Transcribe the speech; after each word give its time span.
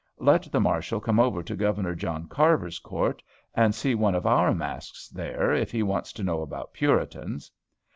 Let 0.17 0.51
the 0.51 0.59
Marshal 0.59 0.99
come 0.99 1.19
over 1.19 1.43
to 1.43 1.55
Gov. 1.55 1.95
John 1.95 2.27
Carver's 2.27 2.79
court 2.79 3.21
and 3.53 3.75
see 3.75 3.93
one 3.93 4.15
of 4.15 4.25
our 4.25 4.51
masques 4.51 5.07
there, 5.09 5.53
if 5.53 5.69
he 5.69 5.83
wants 5.83 6.11
to 6.13 6.23
know 6.23 6.41
about 6.41 6.73
Puritans. 6.73 7.51